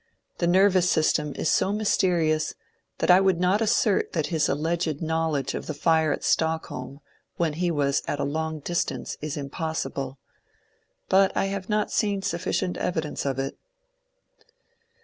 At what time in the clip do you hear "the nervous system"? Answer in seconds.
0.39-1.33